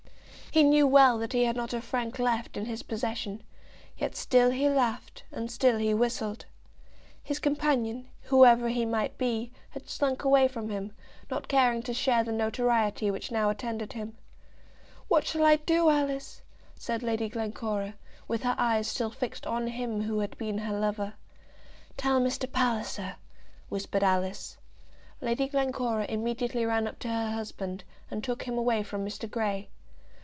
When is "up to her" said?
26.89-27.31